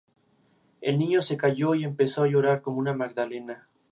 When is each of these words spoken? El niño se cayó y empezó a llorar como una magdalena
El 0.81 0.97
niño 0.97 1.21
se 1.21 1.37
cayó 1.37 1.75
y 1.75 1.83
empezó 1.83 2.23
a 2.23 2.27
llorar 2.27 2.63
como 2.63 2.79
una 2.79 2.95
magdalena 2.95 3.67